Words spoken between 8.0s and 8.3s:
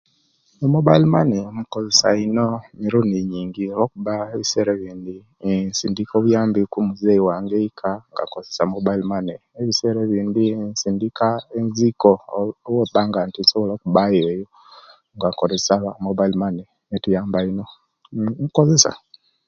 nga